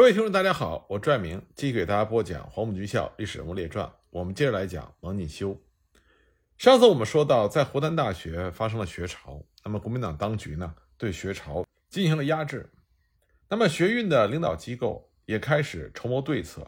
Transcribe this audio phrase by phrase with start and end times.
[0.00, 3.84] 各位听众，大家好，我拽明继续给大家播讲《黄埔军校历史人物列传》。
[4.08, 5.54] 我们接着来讲王进修。
[6.56, 12.72] 上次我们说到，在湖南大学发生了学潮，那么国民党当局呢对学潮进行了压制，
[13.50, 16.66] 那么学运的领导机构也开始筹谋对策。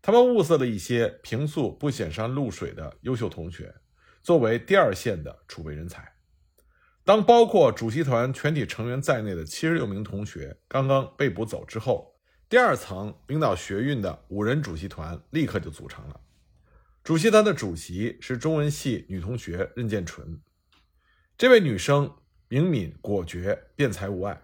[0.00, 3.74] 他们物色了一些平素不显山露水的优秀同学，
[4.22, 6.10] 作为第二线的储备人才。
[7.04, 12.13] 当包括主席团全体成员在内的七十六名同学刚刚被捕走之后，
[12.54, 16.20] 第二层领导学运的五人主席团立刻就组成了。
[17.02, 20.40] 主席团的主席是中文系女同学任建纯。
[21.36, 24.40] 这位女生明敏果决，辩才无碍，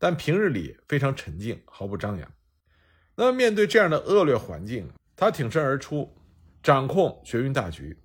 [0.00, 2.28] 但平日里非常沉静，毫不张扬。
[3.14, 6.12] 那么面对这样的恶劣环境，她挺身而出，
[6.60, 7.96] 掌控学运大局。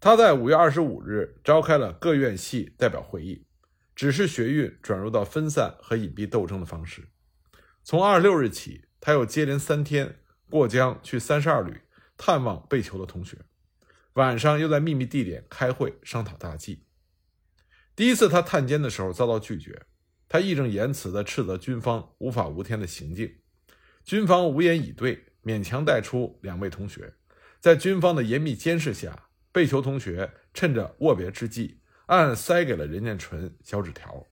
[0.00, 3.46] 她在五月二十五日召开了各院系代表会议，
[3.94, 7.04] 指示学运转入到分散和隐蔽斗争的方式。
[7.84, 10.16] 从二十六日起，他又接连三天
[10.48, 11.82] 过江去三十二旅
[12.16, 13.36] 探望被囚的同学，
[14.14, 16.86] 晚上又在秘密地点开会商讨大计。
[17.94, 19.82] 第一次他探监的时候遭到拒绝，
[20.26, 23.30] 他义正言辞地斥责军方无法无天的行径，
[24.02, 27.12] 军方无言以对，勉强带出两位同学。
[27.60, 34.26] 在军方的严密监视下，被囚同学趁着握别之际，暗暗塞给了任建纯小纸条。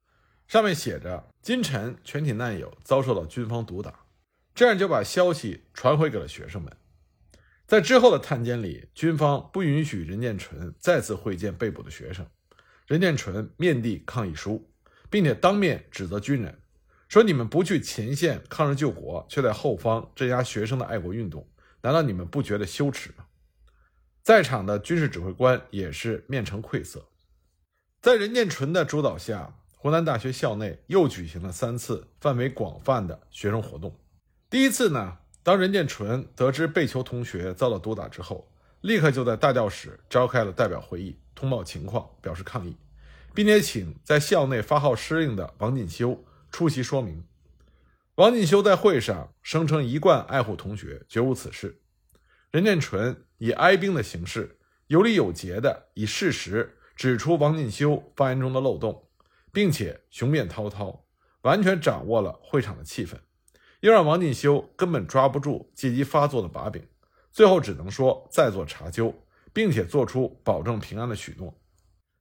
[0.53, 4.01] 上面写着：“今晨全体难友遭受到军方毒打。”
[4.55, 6.71] 这样就把消息传回给了学生们。
[7.67, 12.27] 在之后的探监里，军方不允许任建纯再次会见被捕的学生。
[12.87, 14.71] 任建纯面递抗议书，
[15.09, 16.61] 并且当面指责军人，
[17.09, 21.49] 说：“你们不去前线抗日救国，却在后方镇压学生的爱国运动，
[21.81, 23.25] 难道你们不觉得羞耻吗？”
[24.21, 27.09] 在场的军事指挥官也是面呈愧色。
[28.03, 29.57] 在任建纯的主导下。
[29.83, 33.93] 湖南大学校内又举行了三次范围广泛的学生活动。
[34.49, 38.49] 第一次呢，当任建纯得知被囚同学遭到毒打之后，
[38.83, 42.77] 立刻就在大教室召开了代表会议，通报情况，表示抗议，
[43.35, 47.25] 并且请在校内发号施令的王锦修出席说明。
[48.15, 51.81] 王锦修在会上声称一贯爱护同学，绝无此事。
[52.53, 59.09] 任建纯以哀兵的形式，有理有节地以事实指出王锦修发言中的漏洞。
[59.53, 61.05] 并且雄辩滔滔，
[61.43, 63.17] 完全掌握了会场的气氛，
[63.81, 66.83] 又让王进修根本抓不住借机发作的把柄，
[67.31, 69.15] 最后只能说再做查究，
[69.53, 71.55] 并且做出保证平安的许诺。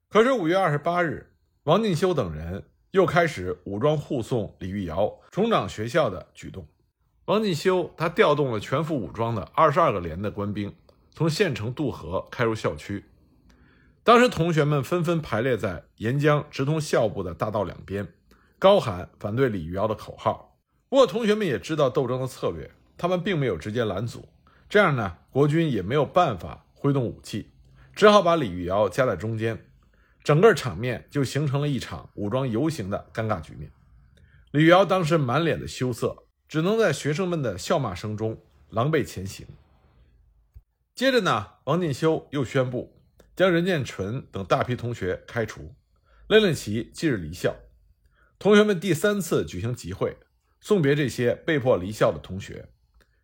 [0.10, 1.34] 可是五月二十八日，
[1.64, 6.68] 王进修等人又开始武装护送李玉瑶重掌学校的举动。
[7.26, 10.76] 王进修他调动了全副武装的二十二个连的官兵，
[11.12, 13.06] 从县城渡河开入校区。
[14.04, 18.08] 当时，同学们纷纷排列在沿江直通校部的大道两边，
[18.58, 20.58] 高喊反对李玉瑶的口号。
[20.90, 24.28] 不过，同学们也知道斗争的策略，他们并没有直接拦阻。
[24.68, 27.52] 这样呢，国军也没有办法挥动武器，
[27.96, 29.68] 只好把李玉瑶夹在中间，
[30.24, 33.72] 整个场面就形成了一场武装游行的尴尬局面。
[34.50, 38.42] 李玉瑶当时满脸的羞涩，只能在学生们的笑骂声中
[38.72, 39.46] 狼狈前行。
[40.96, 42.98] 接着呢，王进修又宣布。
[43.42, 45.74] 将任建纯等大批同学开除，
[46.28, 47.56] 勒令其即日离校。
[48.38, 50.16] 同学们第三次举行集会，
[50.60, 52.70] 送别这些被迫离校的同学。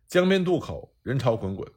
[0.08, 1.70] 江边渡口，人潮滚滚，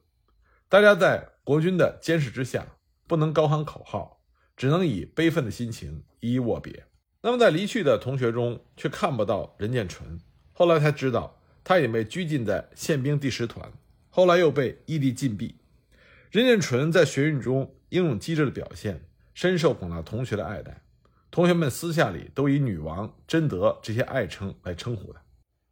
[0.67, 2.65] 大家在国军的监视之下，
[3.05, 4.23] 不能高喊口号，
[4.57, 6.87] 只能以悲愤的心情一一握别。
[7.21, 10.19] 那么，在离去的同学中，却看不到任建纯。
[10.51, 13.71] 后来才知道，他已被拘禁在宪兵第十团，
[14.09, 15.59] 后来又被异地禁闭。
[16.31, 17.75] 任建纯在学运中。
[17.91, 19.03] 英勇机智的表现
[19.33, 20.81] 深受广大同学的爱戴，
[21.29, 25.21] 同学们私下里都以“女王”“贞德”这些爱称来称呼他。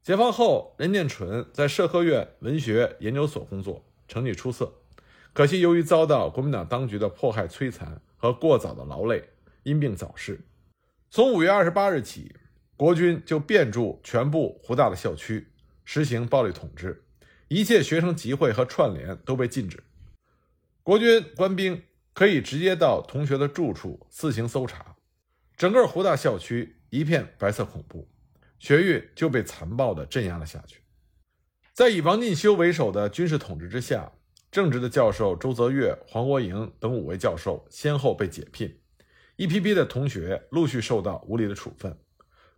[0.01, 4.73] 解放后，任建纯在社科院文学研究所工作，成绩出色。
[5.31, 9.29] 可惜由于遭到国民党当局的迫害摧残和过早的劳累，
[9.63, 10.41] 因病早逝。
[11.09, 12.35] 从五月二十八日起，
[12.75, 15.47] 国军就遍驻全部湖大的校区，
[15.85, 17.01] 实行暴力统治，
[17.47, 19.81] 一切学生集会和串联都被禁止。
[20.83, 21.81] 国军官兵。
[22.19, 24.97] 可以直接到同学的住处自行搜查，
[25.55, 28.09] 整个湖大校区一片白色恐怖，
[28.59, 30.81] 学运就被残暴地镇压了下去。
[31.71, 34.11] 在以王进修为首的军事统治之下，
[34.51, 38.81] 正直的教授周泽岳、黄国营等五位教授先后被解聘，
[39.37, 41.97] 一批批的同学陆续受到无理的处分，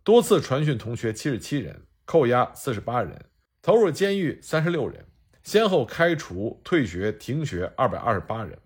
[0.02, 3.26] 多次传讯同学七十七人，扣押四十八人，
[3.62, 5.06] 投入监狱三十六人，
[5.44, 8.58] 先后开除、退学、停学二百二十八人。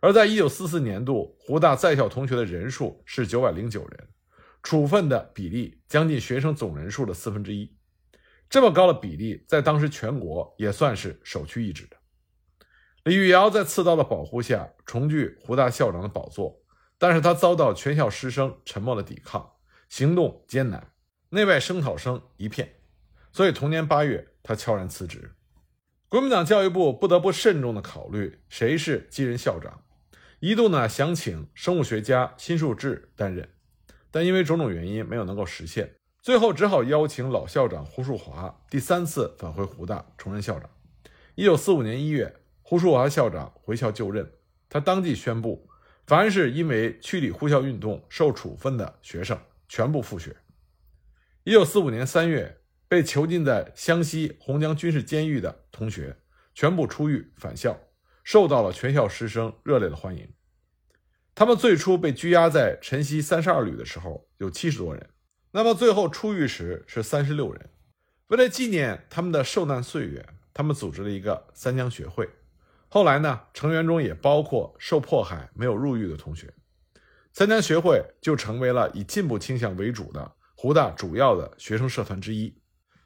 [0.00, 4.08] 而在一九四四年度，湖大在校同学的人数是九百零九人，
[4.62, 7.76] 处分的比例将近学生总人数的四分之一。
[8.48, 11.96] 这么高的比例，在当时全国也算是首屈一指的。
[13.04, 16.60] 李玉瑶在刺刀的保护下重聚湖大校长的宝座，
[16.98, 19.52] 但是他遭到全校师生沉默的抵抗，
[19.88, 20.92] 行动艰难，
[21.28, 22.74] 内外声讨声一片，
[23.32, 25.34] 所以同年八月，他悄然辞职。
[26.08, 29.79] 国民党教育部不得不慎重的考虑谁是继任校长，
[30.40, 33.46] 一度呢想请生物学家辛树志担任，
[34.10, 35.96] 但因为种种原因没有能够实现。
[36.22, 40.70] 最后只好邀请老校长胡树华第三次返回湖大重任校长。
[41.34, 44.32] 一九四五年一月，胡树华校长回校就任，
[44.70, 45.68] 他当即宣布，
[46.06, 49.38] 凡是因为区里护校运动受处分的学生
[49.68, 50.34] 全部复学。
[51.44, 56.16] 一九四五年三月，被囚禁在湘西洪江军事监狱的同学
[56.54, 57.78] 全部出狱返校，
[58.22, 60.28] 受到了全校师生热烈的欢迎。
[61.34, 65.10] 他们最初被拘押在晨曦三十二旅的时候，有七十多人。
[65.52, 67.70] 那么最后出狱时是三十六人。
[68.28, 72.28] 为了纪念他们的受难岁月，他们组织了一个三江学会。
[72.88, 76.52] 后来呢，成员中也包括受迫害没有入狱的同学。
[77.32, 82.60] 三江学会就成为了以进步倾向为主的湖大主要的学生社团之一。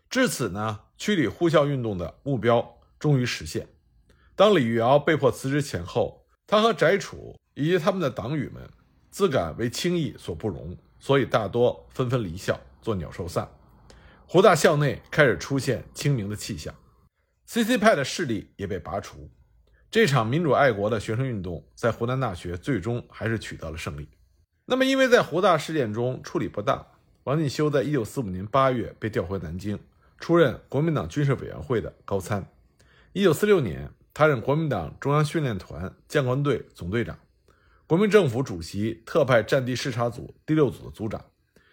[0.09, 3.69] 至此呢，区里护校运动的目标终于实现。
[4.37, 8.69] 当李玉瑶被迫辞职前后，他和翟楚以及他们的党羽们
[9.11, 10.77] 自感为轻易所不容。
[10.99, 13.47] 所以大多纷纷离校做鸟兽散，
[14.27, 16.75] 湖大校内开始出现清明的气象
[17.47, 19.29] ，CC 派的势力也被拔除。
[19.91, 24.09] 这场民主爱国的学生运动在湖南大学最终还是取得了胜利。
[24.65, 26.87] 那么，因为在湖大事件中处理不当，
[27.25, 29.79] 王进修在1945年8月被调回南京，
[30.19, 32.51] 出任国民党军事委员会的高参。
[33.13, 37.19] 1946年，他任国民党中央训练团将官队总队长。
[37.87, 41.23] 国民政府主席特派战地视察组第六组的组长。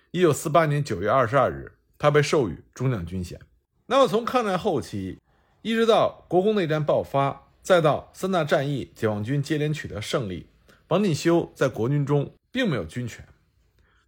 [0.10, 3.40] 一九四八年九月二十二日，他被授予中将军衔。
[3.86, 5.20] 那么，从抗战后期
[5.62, 10.50] 一直到国共内战爆发，再到三大战役解放军接连取得胜利，
[10.88, 13.26] 王进修在国军中并没有军权。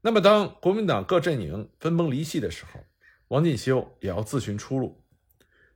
[0.02, 2.84] 那么，当国民党各阵营分崩离析的时候，
[3.28, 5.03] 王进修也要自寻出路。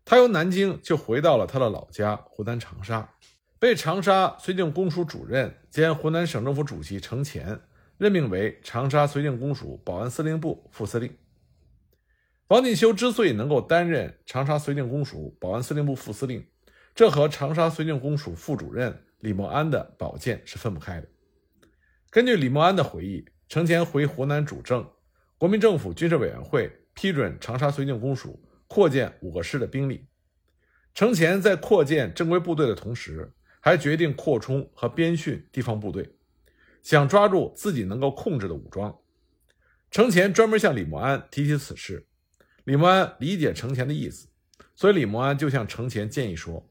[0.09, 3.13] 他由南京就回到了他的老家湖南长沙。
[3.59, 7.59] 被长沙绥靖公署主任兼湖南省政府主席程潜
[7.97, 11.13] 任命为长沙绥靖公署保安司令部副司令。
[12.47, 16.47] 王进修之所以能够担任长沙绥靖公署保安司令部副司令，
[16.95, 21.07] 这和长沙绥靖公署副主任李默安的保荐是分不开的。
[22.09, 24.89] 根据李默安的回忆，程潜回湖南主政，
[25.37, 30.07] 国民政府军事委员会批准长沙绥靖公署扩建五个师的兵力。
[30.93, 36.15] 程潜在扩建正规部队的同时，还决定扩充和编训地方部队，
[36.81, 38.97] 想抓住自己能够控制的武装。
[39.91, 42.07] 程潜专门向李默安提起此事，
[42.63, 44.27] 李默安理解程潜的意思，
[44.75, 46.69] 所以李默安就向程潜建议说：“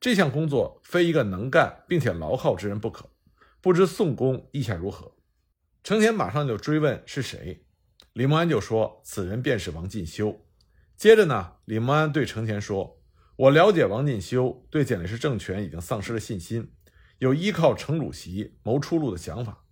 [0.00, 3.10] 这项工作非一个能干并且牢靠之人不可，
[3.60, 5.12] 不知宋公意下如何？”
[5.84, 7.64] 程潜马上就追问是谁，
[8.12, 10.44] 李默安就说：“此人便是王进修。”
[10.98, 13.00] 接着呢，李默安对程潜说。
[13.36, 16.72] 我了解王进修对蒋介石政权已经丧失了信心，
[17.18, 19.62] 有依靠程主席谋出路的想法，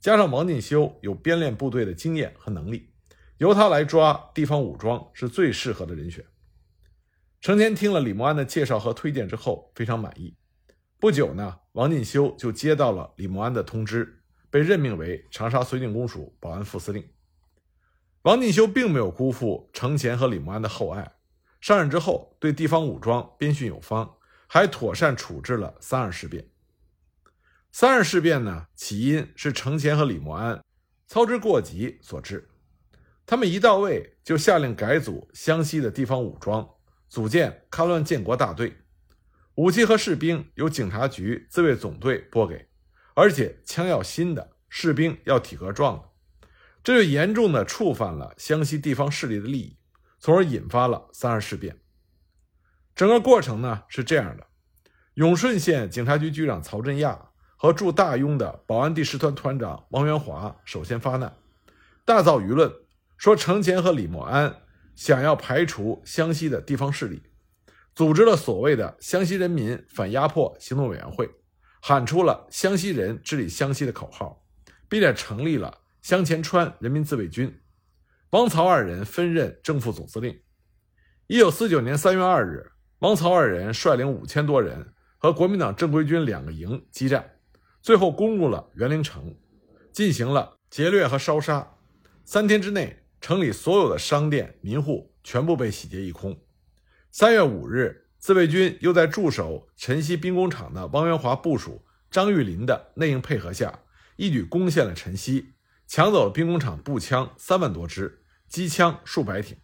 [0.00, 2.90] 加上王进修有编练部队的经验和能力，
[3.38, 6.24] 由他来抓地方武装是最适合的人选。
[7.40, 10.34] 程潜听了李默安的介绍和推荐之后，非常满意。
[10.98, 14.20] 不久呢，王进修就接到了李默安的通知，
[14.50, 17.08] 被任命为长沙绥靖公署保安副司令。
[18.22, 21.12] 王进修并没有辜负程潜和李默安的厚爱。
[21.60, 26.48] 上任之后，对地方武装编训有方，还妥善处置了三二事变。
[27.72, 30.62] 三二事变呢，起因是程潜和李默安
[31.08, 32.48] 操之过急所致。
[33.24, 36.68] 他们一到位就下令改组湘西的地方武装，
[37.08, 38.76] 组建戡乱建国大队，
[39.54, 42.68] 武器和士兵由警察局自卫总队拨给，
[43.14, 46.08] 而且枪要新的，士兵要体格壮的，
[46.82, 49.76] 这就严重的触犯了湘西地方势力的利益。
[50.24, 51.80] 从而引发了三二事变。
[52.94, 54.46] 整个过程呢是这样的：
[55.14, 61.36] 永顺县警察局局长曹振亚和驻大庸的保安第十团团长王元华首先发难，
[62.04, 62.72] 大造舆论，
[63.16, 64.62] 说程潜和李默安
[64.94, 67.20] 想要排除湘西的地方势力，
[67.92, 71.28] 组织了所谓的湘西人民反压迫行动委员会，
[71.80, 74.44] 喊出了“湘西人治理湘西”的口号，
[74.88, 77.60] 并且成立了湘前川人民自卫军。
[78.30, 80.40] 王曹二人分任正副总司令。
[81.28, 87.36] 一九四九年三月二日，王曹二人率领五千多人和国民党正规军两个营激战，
[87.80, 89.38] 最后攻入了沅陵城，
[89.92, 91.76] 进行了劫掠和烧杀。
[92.24, 96.36] 三天之内，城里所有的商店、民户全部被洗劫一空，
[97.12, 103.80] 三月五日，自卫军又在驻守陈溪兵工厂的汪元华部署张玉林的内应配合下，
[104.16, 105.54] 一举攻陷了陈溪，
[105.94, 109.58] 抢走了兵工厂步枪三万多支，机枪数百挺。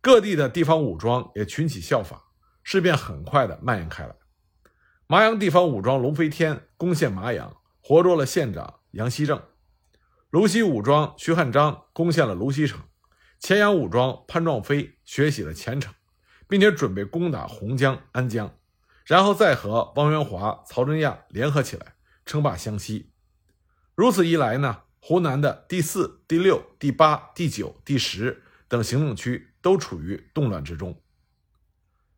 [0.00, 2.18] 各地的地方武装也群起效仿，
[2.62, 4.16] 事变很快的蔓延开来。
[5.06, 9.36] 麻阳地方武装龙飞天攻陷麻阳，活捉了县长杨希正；
[10.30, 12.78] 泸溪武装徐汉章攻陷了泸溪城；
[13.38, 15.92] 乾阳武装潘壮飞血洗了前城。
[16.48, 18.56] 并且准备攻打洪江、安江，
[19.04, 23.12] 然后再和汪元华、曹真亚联合起来称霸湘西。
[23.94, 30.98] 如此一来呢，湖南的第四、第六、第八、第九、第十等行政区都处于动乱之中。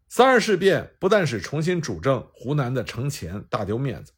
[0.09, 4.13] 三二事变不但使重新主政湖南的程潜大丢面子，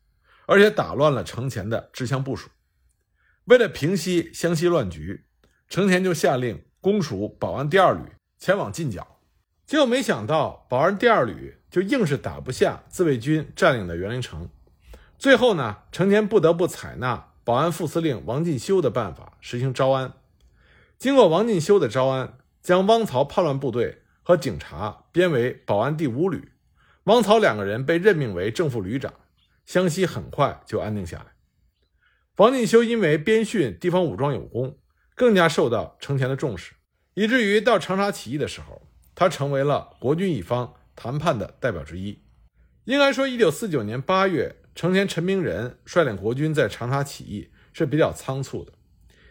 [0.45, 2.51] 而且打乱了程潜的治乡部署。
[3.47, 5.25] 为了平息湘西乱局，
[5.71, 8.03] 程潜就下令攻署保安第二旅
[8.37, 9.23] 前往进剿。
[9.65, 14.51] 结果没想到，保安第二旅就硬是打不下自卫军占领的园林城。
[15.19, 20.13] 最后呢，程潜不得不采纳保安副司令王进修的办法，实行招安。
[20.99, 26.53] 经过王进修的招安，将汪曹叛乱部队和警察编为保安第五旅，
[27.05, 29.15] 汪曹两个人被任命为正副旅长。
[29.65, 31.25] 湘西很快就安定下来。
[32.37, 34.77] 王进修因为编训地方武装有功，
[35.15, 36.75] 更加受到程潜的重视，
[37.15, 38.83] 以至于到长沙起义的时候。
[39.15, 42.23] 他成为了国军一方谈判的代表之一。
[42.85, 48.73] 应该说，一九四九年八月，程潜、陈明仁率领国军在长沙起义是比较仓促的，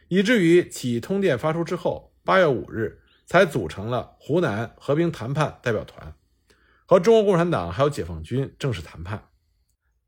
[0.09, 6.13] 以至于起义通电发出之后，八月五日才组成了湖南和平谈判代表团，
[6.85, 9.29] 和中国共产党还有解放军正式谈判。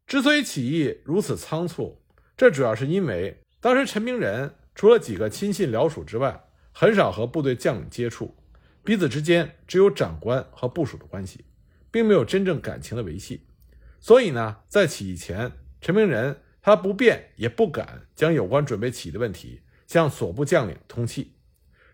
[0.05, 2.01] 之所以起义如此仓促，
[2.35, 6.37] 这主要是因为当时陈明仁除了几个亲信僚属之外，
[6.73, 8.35] 很少和部队将领接触。
[8.83, 11.45] 彼此之间只有长官和部属的关系，
[11.89, 13.45] 并没有真正感情的维系。
[13.99, 15.51] 所以呢，在起义前，
[15.81, 21.35] 陈明仁他不便也不敢将有关准备起义的问题向所部将领通气。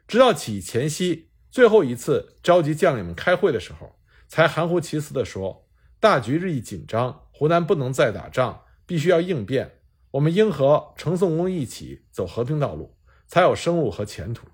[0.07, 3.95] 直到起义前夕，最后一次召集将领们开会的时候，
[4.27, 5.67] 才含糊其辞地说
[6.00, 9.79] ：“大局日益紧张，湖南不能再打仗，必须要应变。
[10.12, 12.95] 我们应和程颂公一起走和平道路，
[13.27, 14.47] 才有生路和前途。”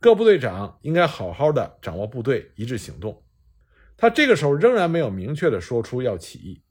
[0.00, 3.24] 各部队长应该好好的掌握部队，一致行动。
[3.96, 6.62] 他这个时候仍然没有明确的说出要起义，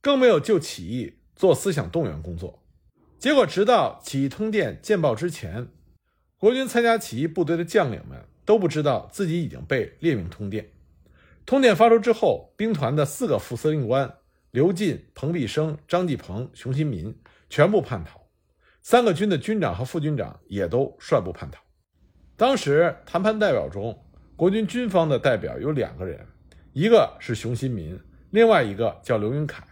[0.00, 2.62] 更没有就起义做思想动员工作。
[3.18, 5.68] 结果，直到起义通电见报之前，
[6.38, 10.70] 国军参加起义部队的将领们都不知道自己已经被列明通电。
[11.44, 14.14] 通电发出之后，兵团的四个副司令官
[14.50, 17.14] 刘进、彭必生、张继鹏、熊新民
[17.48, 18.20] 全部叛逃，
[18.82, 21.60] 三个军的军长和副军长也都率部叛逃。
[22.36, 24.02] 当时谈判代表中，
[24.34, 26.26] 国军军方的代表有两个人，
[26.72, 29.62] 一个是熊新民，另外一个叫刘云凯，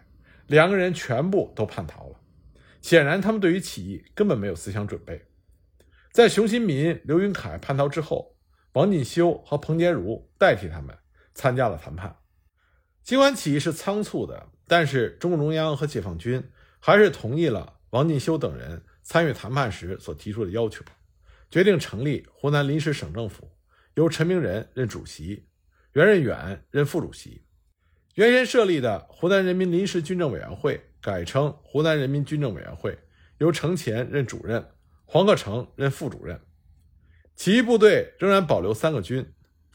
[0.49, 2.21] 两个人全部都叛逃了。
[2.83, 5.25] 显然，他们对于起义根本没有思想准备。
[6.13, 8.37] 在熊新民、刘云凯叛逃之后，
[8.73, 10.97] 王进修和彭杰如代替他们
[11.35, 12.17] 参加了谈判。
[13.03, 16.43] 尽管起义是仓促的，但是中共中央和解放军
[16.81, 20.85] 还是同意了王进修等人参与谈判时所提出的要求。
[21.51, 23.51] 决定成立湖南临时省政府，
[23.95, 25.47] 由陈明仁任主席，
[25.95, 27.43] 袁任远任副主席。
[28.15, 32.99] 原先设立的湖南人民临时军政委员会改称湖南人民军政委员会，
[33.39, 34.67] 由程潜任主任，
[35.05, 36.41] 黄克诚任副主任。
[37.37, 39.25] 起义部队仍然保留三个军，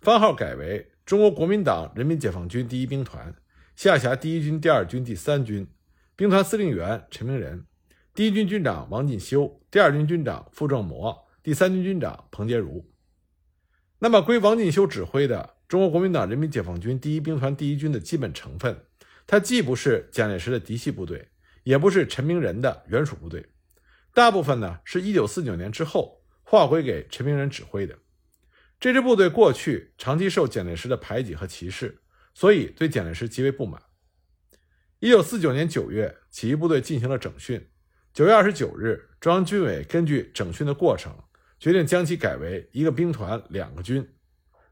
[0.01, 3.33] 番号改为中国国民党人民解放军第一兵团，
[3.75, 5.65] 下辖第一军、第二军、第三军，
[6.15, 7.65] 兵团司令员陈明仁，
[8.13, 11.23] 第一军军长王进修，第二军军长傅正模。
[11.41, 12.89] 第三军军长彭杰如，
[13.99, 18.85] 那么归王进修指挥的中国国民党人民解放军第一兵团第一军的基本成分，
[19.25, 21.29] 它既不是蒋介石的嫡系部队，
[21.63, 23.45] 也不是陈明仁的原属部队，
[24.13, 27.97] 大部分呢是一九四九年之后划归给陈明仁指挥的。
[28.79, 32.01] 这支部队过去长期受蒋介石的排挤和歧视，
[32.33, 33.81] 所以对蒋介石极为不满。
[34.99, 37.69] 一九四九年九月，起义部队进行了整训。
[38.13, 41.11] 九月二十九日，中央军委根据整训的过程。
[41.59, 44.05] 决定将其改为一个兵团两个军。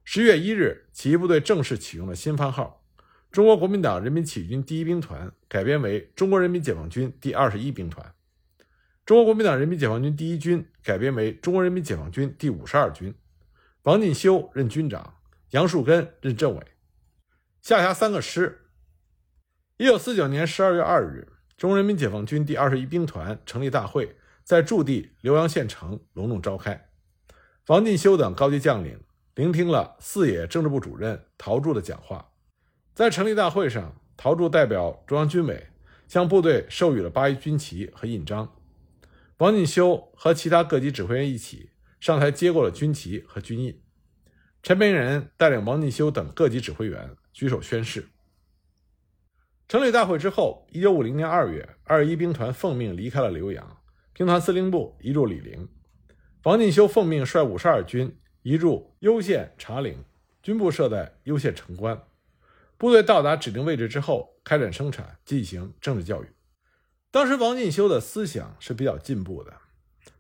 [0.04, 2.84] 十月一日，起义部队正式启用了新番号，
[3.32, 8.14] 中国国民党人民起义军第一兵团改编为中国人民解放军第二十一兵团，
[9.06, 13.14] 中国国民党人民解放军第一军改编为中国人民解放军第五十二军。
[13.84, 15.16] 王进修任军长，
[15.52, 16.64] 杨树根任政委，
[17.62, 18.68] 下辖三个师。
[19.78, 21.28] 一九四九年十二月二日，
[21.58, 24.18] 中国人民解放军第二十一兵团成立大会。
[24.44, 26.90] 在驻地浏阳县城隆重召开，
[27.68, 29.00] 王进修等高级将领
[29.36, 32.32] 聆听了四野政治部主任陶铸的讲话。
[32.94, 35.68] 在成立大会上，陶铸代表中央军委
[36.08, 38.54] 向部队授予了八一军旗和印章。
[39.38, 43.82] 王进修和其他各级指挥员一起上台接过了军旗和军印。
[44.62, 48.10] 陈明仁带领王进修等各级指挥员举手宣誓。
[49.68, 53.78] 成立大会之后，一九五零年二月，二一兵团奉命离开了浏阳，
[54.14, 55.70] 兵团司令部移驻醴陵。
[56.44, 60.04] 王进修奉命率五十二军移驻攸县茶陵，
[60.42, 62.02] 军部设在攸县城关。
[62.78, 66.28] 部队到达指定位置之后，开展生产，进行政治教育。
[67.12, 69.54] 当时王进修的思想是比较进步的，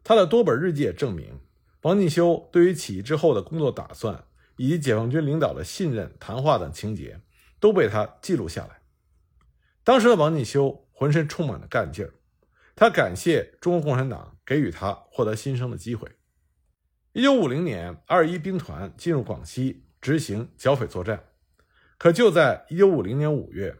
[0.04, 1.40] 他的多本日记也证明，
[1.82, 4.24] 王进修对于起义之后的工作打算
[4.58, 7.20] 以及解放军领导的信任、谈话等情节
[7.60, 8.82] 都被他记录下来。
[9.84, 12.14] 当时的王进修浑身充满了干劲儿，
[12.76, 16.08] 他感谢中国共产党给予他获得新生的机会。
[17.14, 21.22] 一九五零年，二一兵团进入广西执行剿匪作战，
[21.98, 23.76] 可就在一九五零年五月，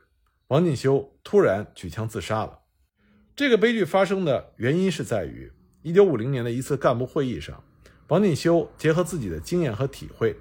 [0.48, 2.60] 王进修突然举枪自杀了。
[3.34, 5.50] 这个悲剧发生的原因是在于
[5.84, 7.64] 1950年的一次干部会议上，
[8.10, 10.36] 王进修结合自己的经验和体会，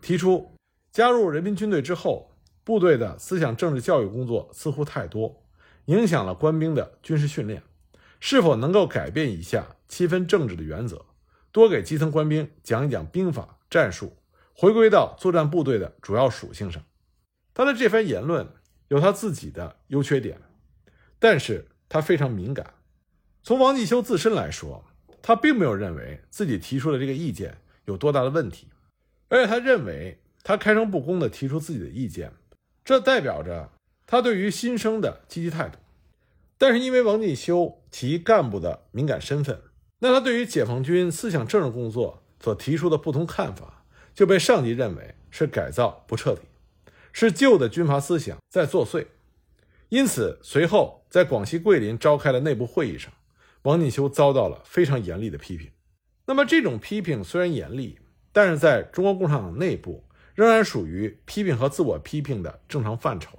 [0.00, 0.52] 提出
[0.92, 2.30] 加入人民军队之后，
[2.62, 5.42] 部队的思想政治教育工作似乎太多，
[5.86, 7.64] 影响了官兵的军事训练，
[8.20, 11.04] 是否能够改变一下七分政治的原则，
[11.56, 14.14] 多给基层官兵讲一讲兵法战术，
[14.52, 16.84] 回归到作战部队的主要属性上。
[17.54, 18.46] 他的这番言论
[18.88, 20.38] 有他自己的优缺点，
[21.18, 21.66] 但是。
[21.88, 22.74] 他非常敏感。
[23.44, 24.84] 从王进修自身来说，
[25.22, 28.66] 他并没有认为自己提出的这个意见有多大的问题，
[29.28, 32.32] 而且他认为他开诚布公地提出自己的意见，
[32.84, 33.70] 这代表着
[34.04, 35.78] 他对于新生的积极态度。
[36.58, 39.62] 但是因为王进修其干部的敏感身份，
[40.00, 43.84] 那他对于解放军思想政治工作所提出的不同看法，
[44.14, 46.42] 就被上级认为是改造不彻底，
[47.12, 49.06] 是旧的军阀思想在作祟。
[49.88, 53.12] 因此，随后在广西桂林召开的内部会议上，
[53.62, 55.70] 王进修遭到了非常严厉的批评。
[56.26, 57.98] 那么，这种批评虽然严厉，
[58.32, 60.04] 但是在中国共产党内部
[60.34, 63.38] 仍然属于批评和自我批评的正常范畴。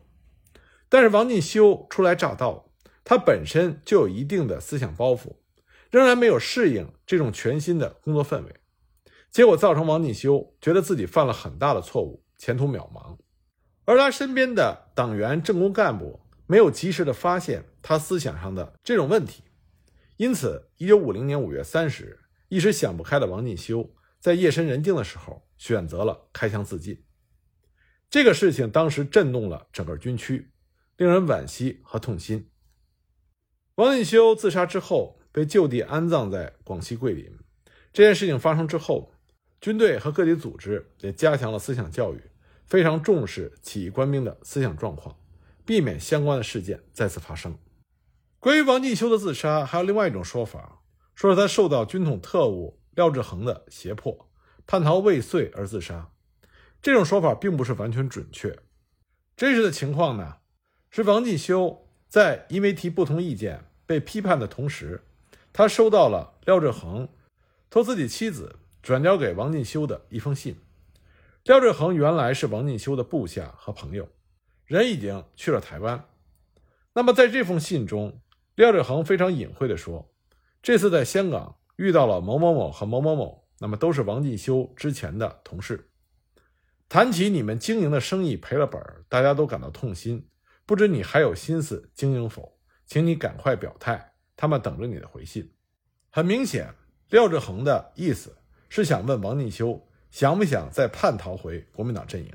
[0.90, 2.70] 但是，王进修初来乍到，
[3.04, 5.34] 他本身就有一定的思想包袱，
[5.92, 8.56] 仍然没有适应这种全新的工作氛围，
[9.32, 13.18] 结果造成王进修觉得自己犯了很大的错误，前途渺茫。
[13.86, 16.22] 而他身边的党员、政工干部。
[16.50, 19.44] 没有及时的发现他思想上的这种问题，
[20.16, 27.04] 因此，一九五零年五月三十日，一时想不开的王进修在夜深人静的时候选择了开枪自尽。
[28.10, 30.50] 这个事情当时震动了整个军区，
[30.96, 32.50] 令人惋惜和痛心。
[33.76, 37.32] 王进修自杀之后被就地安葬在广西桂林。
[37.94, 39.12] 这件事情发生之后，
[39.62, 42.20] 军队和各级组织也加强了思想教育，
[42.66, 45.16] 非常重视起义官兵的思想状况。
[45.64, 47.56] 避免相关的事件再次发生。
[48.40, 50.82] 关于王进修的自杀，还有另外一种说法，
[51.14, 54.28] 说是他受到军统特务廖志恒的胁迫，
[54.66, 56.10] 叛逃未遂而自杀。
[56.82, 58.58] 这种说法并不是完全准确。
[59.36, 60.38] 真实的情况呢，
[60.90, 65.04] 是王进修在因为提不同意见被批判的同时，
[65.58, 67.10] 他收到了廖志恒
[67.68, 70.56] 托自己妻子转交给王进修的一封信。
[71.46, 74.08] 廖志恒原来是王进修的部下和朋友。
[74.66, 76.06] 人已经去了台湾，
[76.94, 78.22] 那么在这封信中，
[78.54, 80.14] 廖志恒非常隐晦地说，
[80.62, 85.90] 这次在香港遇到了某某某和某某某，那么都是王进修之前的同事。
[86.88, 90.30] 谈起你们经营的生意赔了本大家都感到痛心，
[90.68, 92.60] 不知你还有心思经营否？
[92.86, 95.52] 请你赶快表态，他们等着你的回信。
[96.10, 96.74] 很明显，
[97.10, 98.38] 廖志恒的意思
[98.70, 102.32] 是想问王进修想不想再叛逃回国民党阵营。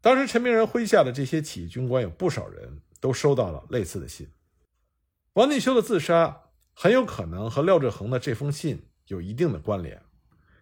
[0.00, 4.26] 当时陈明仁麾下的这些起义军官有不少人都收到了类似的信。
[5.34, 6.42] 王进修的自杀
[6.74, 10.02] 很有可能和廖志恒的这封信有一定的关联，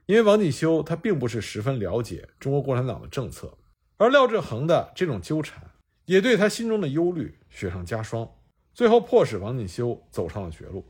[0.07, 3.57] 因为王进修他并不是十分了解中国共产党的政策，
[3.97, 5.71] 而廖志恒的这种纠缠
[6.05, 8.29] 也对他心中的忧虑雪上加霜，
[8.73, 10.85] 最后迫使王进修走上了绝路。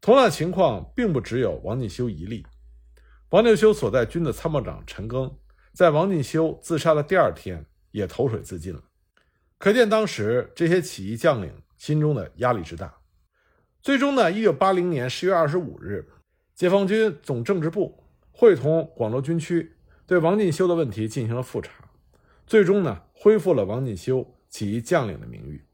[0.00, 2.44] 同样情况并不只有王进修一例，
[3.30, 5.32] 王进修所在军的参谋长陈赓。
[5.72, 8.82] 在王进修自杀的第二天，也投水自尽了。
[9.56, 12.94] 可见当时这些起义将领心中的压力之大。
[13.80, 16.06] 最终呢，一九八零年十月二十五日，
[16.54, 19.74] 解放军总政治部会同广州军区
[20.06, 21.72] 对王进修的问题进行了复查，
[22.46, 25.64] 最终呢，恢复了王进修起义将领的名誉。